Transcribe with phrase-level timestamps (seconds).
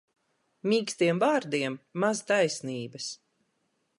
[0.71, 3.13] Mīkstiem vārdiem maz taisnības.